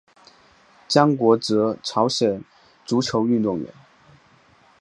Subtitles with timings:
[0.87, 2.43] 姜国哲朝鲜
[2.83, 3.71] 足球运动员。